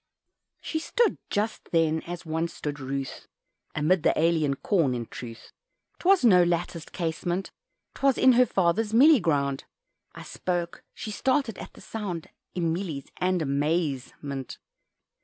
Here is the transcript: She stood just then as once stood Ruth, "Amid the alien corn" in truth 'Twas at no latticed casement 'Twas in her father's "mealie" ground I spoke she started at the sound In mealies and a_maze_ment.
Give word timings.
She 0.61 0.79
stood 0.79 1.19
just 1.29 1.69
then 1.69 2.01
as 2.07 2.25
once 2.25 2.55
stood 2.55 2.79
Ruth, 2.79 3.27
"Amid 3.75 4.01
the 4.01 4.19
alien 4.19 4.55
corn" 4.55 4.95
in 4.95 5.05
truth 5.05 5.51
'Twas 5.99 6.25
at 6.25 6.27
no 6.27 6.43
latticed 6.43 6.91
casement 6.91 7.51
'Twas 7.93 8.17
in 8.17 8.31
her 8.31 8.47
father's 8.47 8.95
"mealie" 8.95 9.21
ground 9.21 9.65
I 10.15 10.23
spoke 10.23 10.83
she 10.95 11.11
started 11.11 11.59
at 11.59 11.73
the 11.73 11.81
sound 11.81 12.29
In 12.55 12.73
mealies 12.73 13.11
and 13.17 13.41
a_maze_ment. 13.41 14.57